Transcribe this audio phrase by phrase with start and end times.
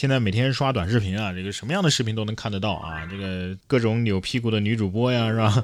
[0.00, 5.62] 现在每天刷短视频啊，这个什么样的视频都能看得到啊，这个各种扭屁股的女主播呀，是吧？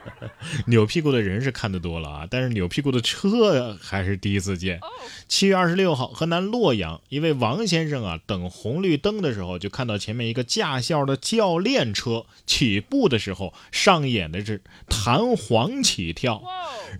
[0.66, 4.80] 扭屁股的人是看得多了啊，但是扭屁股的车还是第一次见。
[5.28, 16.42] 七月二十六号，河南洛阳一位王先生啊，等红绿灯的时候，就看到前面一个驾校的教练车起步的时候，上演的是弹簧起跳。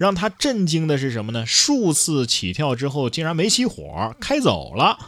[0.00, 1.44] 让他震惊的是什么呢？
[1.44, 4.98] 数次起跳之后，竟然没熄火，开走了。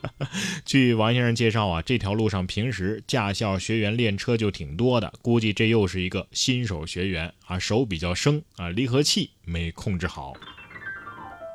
[0.64, 10.34] 据王先生介绍啊，这条路上平时驾校学员练车就挺多的，估计这又是一个新手学员啊，手比较生啊，离合器没控制好。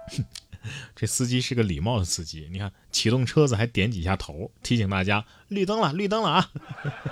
[0.96, 6.52] 这司机是个礼貌的司机，你看启动车子还点几下头，提醒大家绿灯了，绿灯了啊！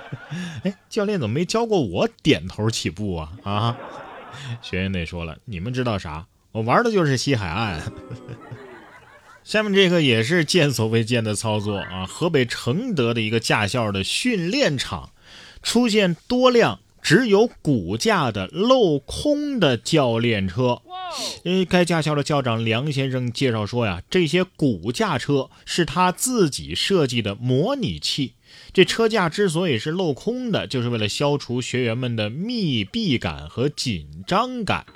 [0.64, 3.32] 哎，教练怎么没教过我点头起步啊？
[3.44, 3.78] 啊，
[4.60, 6.26] 学员得说了，你们知道啥？
[6.50, 7.80] 我玩的就是西海岸。
[9.44, 12.06] 下面这个也是见所未见的操作啊！
[12.06, 15.10] 河北承德的一个驾校的训练场，
[15.62, 20.80] 出现多辆只有骨架的镂空的教练车。
[21.44, 28.32] 呃，该驾校的校长梁先生介绍说呀，这些骨架车是他自己设计的模拟器。
[28.72, 34.86] 这车架之所以是镂空的，就是为了消除学员们的密闭感和紧张感。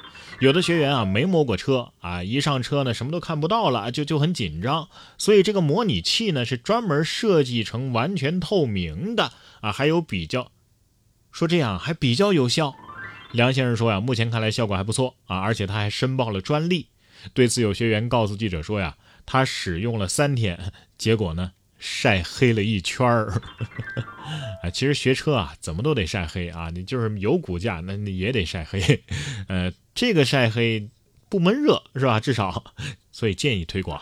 [0.40, 4.88] 有的学员啊没摸过车啊，一上车呢什么都看不到了，就就很紧张。
[5.18, 10.50] 所以这个模拟器呢是专门设计成完全透明的啊，还有比较
[11.32, 12.74] 说这样还比较有效。
[13.32, 16.88] 梁先生说呀，目前看来效果还不错啊，而且他还申报了专利。
[17.34, 23.42] 对此，有学员告诉记者说呀，他使用了三天，结果呢晒黑了一圈儿。
[24.62, 29.02] 啊， 其实学车啊怎么都得晒黑啊，你就是有骨架那你也得晒黑，
[29.48, 29.72] 呃。
[29.98, 30.88] 这个晒黑
[31.28, 32.20] 不闷热是吧？
[32.20, 32.72] 至少，
[33.10, 34.00] 所以建议推广。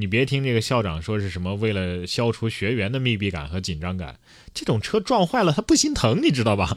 [0.00, 4.18] 你别听这个校长说是什么为了消除学员的密闭感和紧张感，
[4.54, 6.74] 这种车撞坏了他不心疼，你知道吧？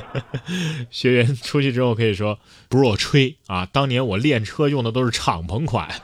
[0.90, 2.38] 学员出去之后可以说
[2.68, 5.88] 不是我吹啊，当年我练车用的都是敞篷款。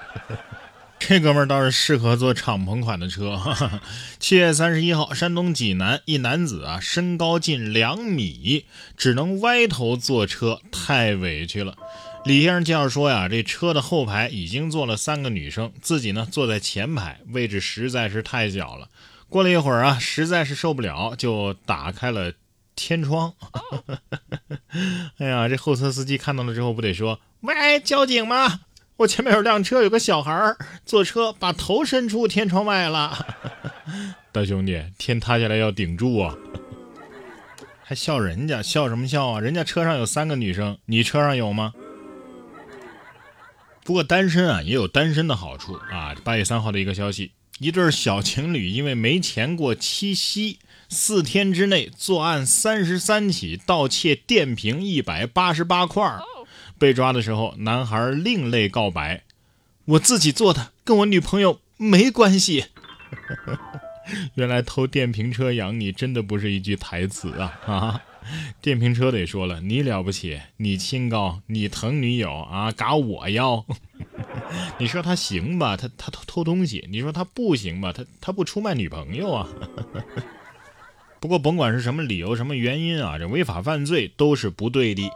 [0.98, 3.40] 这哥们儿倒是适合坐敞篷款的车。
[4.20, 8.66] 七月三十一号，山东济南一男子啊，身高近两米，
[8.96, 11.76] 只能歪头坐车，太委屈了。
[12.24, 18.88] 李先生介绍说呀，这车的后排已经坐了三个女生，自己呢坐在前排，位置实在是太小了。
[19.28, 22.32] 过了一会儿啊，实在是受不了，就打开了
[22.76, 23.32] 天窗。
[25.18, 28.60] 哎呀，这后车司机看到了之后，不得说：“喂，交警吗？”
[28.98, 30.54] 我前面有辆车，有个小孩
[30.84, 33.26] 坐车，把头伸出天窗外了。
[34.30, 36.36] 大兄弟，天塌下来要顶住啊！
[37.82, 39.40] 还笑人家，笑什么笑啊？
[39.40, 41.72] 人家车上有三个女生，你车上有吗？
[43.90, 46.14] 不过单身啊，也有单身的好处啊。
[46.22, 56.08] 八月三号的一个消息，一对小情侣因为没钱过七夕，四天之内作案三十三起，盗窃电瓶一百八十八块。
[56.78, 59.24] 被抓的时候，男孩另类告白
[59.86, 62.66] ：“我自己做的，跟我女朋友没关系。
[64.36, 67.60] ”原来偷电瓶车养你，真的不是一句台词啊！
[67.66, 68.02] 啊，
[68.60, 73.64] 电瓶车得说了，你了不起，你清高，你疼女友啊，嘎我要。
[74.78, 79.48] 你说他行吧，他他偷偷东西；你说他不行吧，他他不出卖女朋友啊。
[81.20, 85.10] 不过甭管是什么理由、什么原因啊，这违法犯罪都是不对的。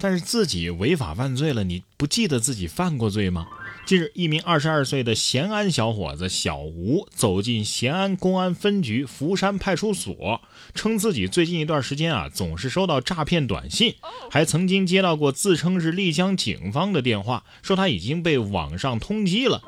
[0.00, 3.46] 但是自己违法犯罪了，你不记得自己犯过罪吗？
[3.84, 10.40] 近日，一名二十二岁的咸安小伙子小吴走进咸安公安分局福山派出所，
[10.72, 13.96] 称自己最近一段时间啊总是收到诈骗短信，
[14.30, 19.60] 还曾经接到过自称是丽江警方的电话，说他已经被网上通缉了。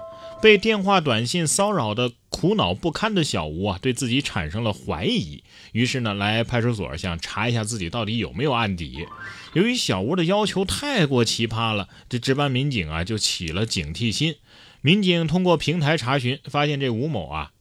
[0.44, 9.06] 被电话短信骚扰的苦恼不堪的小吴啊，对自己产生了怀疑，于是呢，来派出所想查一下自己到底有没有案底。
[9.55, 14.34] 由于小吴的要求太过奇葩了，这值班民警啊就起了警惕心。
[14.82, 17.53] 民警通过平台查询，发现这吴某啊。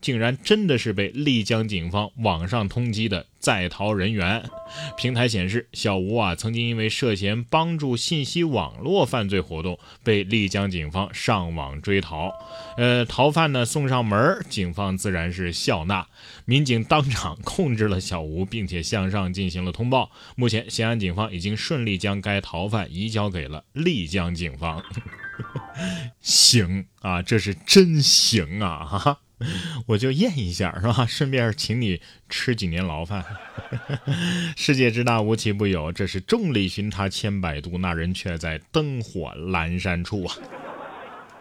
[0.00, 4.48] 竟然真的是被丽江警方网上通缉的在逃人员。
[4.96, 12.32] 平台显示，小吴啊曾经因为涉嫌帮助信息网络犯罪活动，被丽江警方上网追逃。
[12.76, 16.06] 呃，逃犯呢送上门，警方自然是笑纳。
[16.44, 20.10] 民警当场控制了小吴，并且向上进行了通报。
[20.36, 24.82] 目前，咸安警方已经顺利将该逃犯移交给了丽江警方。
[26.20, 28.84] 行啊，这是真行啊！
[28.84, 29.18] 哈哈。
[29.86, 31.06] 我就验一下，是吧？
[31.06, 33.24] 顺便请你吃几年牢饭。
[34.56, 35.90] 世界之大，无奇不有。
[35.90, 40.36] 这是众里寻他千百度，那人却在灯火阑珊处啊！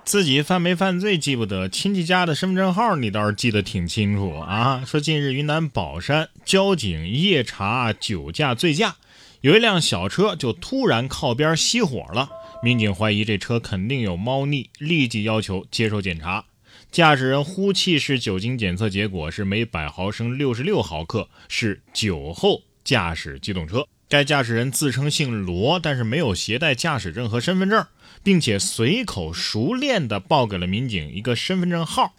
[0.06, 4.84] 自己犯没犯罪记不得，亲戚家的身份证号你倒是记得挺清楚啊。
[4.86, 8.96] 说近日云南保山交警夜查酒驾醉驾，
[9.42, 12.30] 有一辆小车就突然靠边熄火了，
[12.64, 16.46] 民警怀疑这车肯定有猫腻，立即要求接受检查。
[16.92, 23.88] 驾驶人呼气式酒精检测结果是每百毫升六十六毫克，是酒后驾驶机动车。
[24.08, 27.86] 该驾驶人自称姓罗，但是没有携带驾驶证和身份证，
[28.24, 32.16] 并且随口熟练地报给了民警一个身份证号。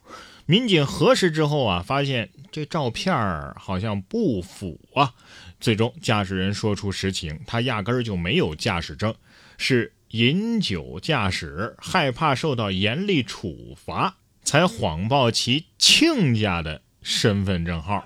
[0.47, 3.13] 民警核实之后啊，发现这照片
[3.57, 5.13] 好像不符啊。
[5.59, 9.13] 最终，驾驶人说出实情，他压根儿就没有驾驶证，
[9.59, 14.17] 是饮酒驾驶，害怕受到严厉处罚，
[14.51, 18.05] 才谎报其亲家的身份证号。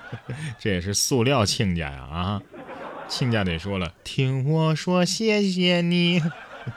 [0.60, 2.42] 这也是塑料亲家呀啊！
[3.08, 6.22] 亲家得说了，听我说，谢谢你。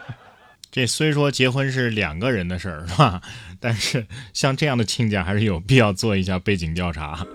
[0.72, 3.22] 这虽说结婚是两个人的事儿，是吧？
[3.60, 7.28] 但是像这样的亲家，还是有必要做一下背景调查。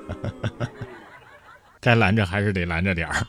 [1.86, 3.24] 该拦着还是得拦着点儿。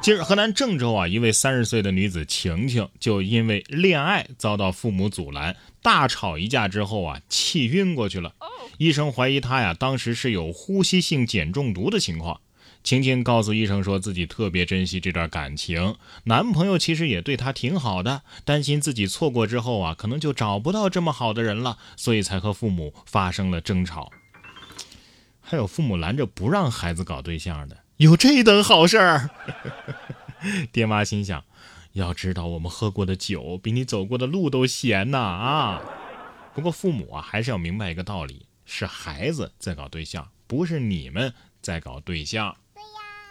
[0.00, 8.34] 近日，河南郑州啊，一位三十岁的女子晴晴，就因为恋爱遭到父母阻拦，大吵一架之后啊，气晕过去了。
[8.78, 12.40] 医生怀疑她呀，当时是有呼吸性碱中毒的情况。
[12.82, 24.10] 晴晴告诉医生，说自己特别珍惜这段感情，男朋友其实也对她挺好的，担心自己错过之后啊，可能就找不到这么好的人了，所以才和父母发生了争吵。
[25.44, 29.30] 还有父母拦着不让孩子搞对象的，有这等好事儿？
[30.72, 31.44] 爹妈心想，
[31.92, 35.80] 要知道我们喝过的酒比你走过的路都咸呐啊！
[36.54, 42.56] 不过父母啊，还是要明白一个道理：是孩子在搞对象，不是你们在搞对象。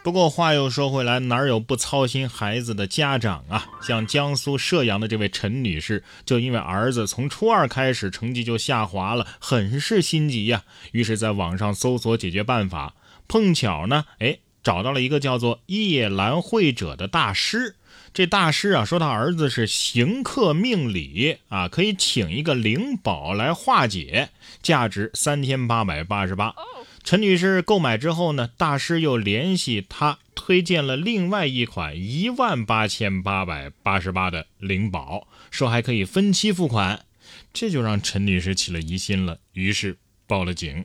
[0.02, 3.68] 不过话又说回来，哪有不操心孩子的家长啊？
[3.82, 10.64] 像江苏射阳的这位陈女士，就因为儿子从初二开始成绩就下滑了，很是心急呀。
[10.92, 12.94] 于是，在网上搜索解决办法，
[13.28, 17.76] 碰巧呢，哎，找到了一个叫做夜兰会者的大师。
[18.14, 24.28] 这大师啊，说他儿子是行客命理啊，可以请一个灵宝来化解，
[24.62, 26.54] 价值三千八百八十八。
[27.02, 37.06] 陈女士购买之后呢，大师又联系她推荐了另外一款一万八千八百八十八的灵宝，说还可以分期付款，
[37.54, 40.84] 这就让陈女士起了疑心了，于是报了警。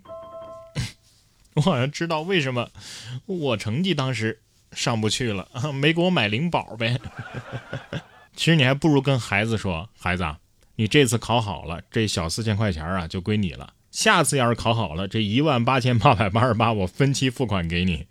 [1.58, 2.70] 我好像知道为什么
[3.26, 4.40] 我成绩当时
[4.72, 7.00] 上不去了，没给我买灵宝呗。
[8.36, 10.24] 其实你还不如跟孩子说，孩子，
[10.76, 13.74] 你这次考好了，这小四千块钱啊就归你了。
[13.90, 18.06] 下次要是考好了，这一万八千八百八十八我分期付款给你，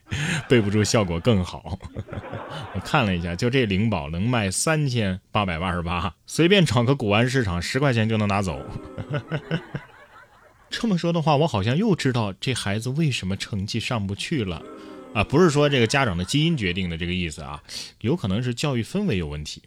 [0.49, 1.79] 备不住效果更好。
[2.75, 8.61] 我看了一下，就这灵宝能卖三千八百八十八，随便找个古玩市场十块钱就能拿走。
[10.69, 14.63] 这么说的话，我好像又知道这孩子为什么成绩上不去了
[15.15, 15.25] 啊！
[15.25, 17.63] 不是说这个家长的基因决定的这个意思啊，
[18.01, 19.63] 有可能是教育氛围有问题。